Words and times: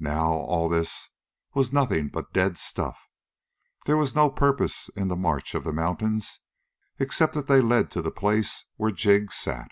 Now 0.00 0.32
all 0.32 0.70
this 0.70 1.10
was 1.52 1.70
nothing 1.70 2.08
but 2.08 2.32
dead 2.32 2.56
stuff. 2.56 2.98
There 3.84 3.98
was 3.98 4.14
no 4.14 4.30
purpose 4.30 4.88
in 4.96 5.08
the 5.08 5.16
march 5.16 5.54
of 5.54 5.64
the 5.64 5.70
mountains 5.74 6.40
except 6.98 7.34
that 7.34 7.46
they 7.46 7.60
led 7.60 7.90
to 7.90 8.00
the 8.00 8.10
place 8.10 8.64
where 8.78 8.90
Jig 8.90 9.30
sat. 9.30 9.70